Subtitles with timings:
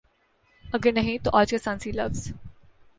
[0.65, 2.31] اگر نہیں تو آج کا سائنسی لفظ